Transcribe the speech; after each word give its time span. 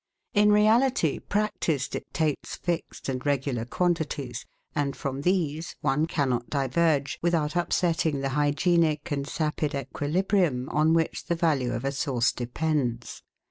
In 0.33 0.51
reality, 0.51 1.19
practice 1.19 1.87
dictates 1.87 2.55
fixed 2.55 3.07
and 3.07 3.23
regular 3.23 3.65
quantities, 3.65 4.47
and 4.73 4.95
from 4.95 5.21
these 5.21 5.75
one 5.81 6.07
cannot 6.07 6.49
diverge 6.49 7.19
without 7.21 7.55
upsetting 7.55 8.21
the 8.21 8.29
hygienic 8.29 9.11
and 9.11 9.27
sapid 9.27 9.75
equilibrium 9.75 10.67
on 10.69 10.95
which 10.95 11.25
the 11.25 11.35
value 11.35 11.71
of 11.71 11.85
a 11.85 11.91
sauce 11.91 12.31
depends. 12.31 13.21